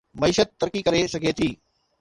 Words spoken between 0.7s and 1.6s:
ڪري سگهي ٿي